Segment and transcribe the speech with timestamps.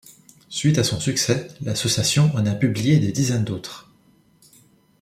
[0.49, 3.91] Suite à son succès, l'association en a publié des dizaines d'autres.